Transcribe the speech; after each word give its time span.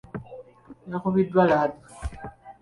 Yakubiddwa 0.89 1.43
laddu. 1.49 1.79